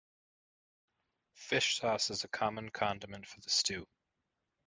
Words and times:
Fish 1.35 1.77
sauce 1.77 2.09
is 2.09 2.23
a 2.23 2.27
common 2.27 2.69
condiment 2.71 3.27
for 3.27 3.39
the 3.41 3.51
stew. 3.51 3.85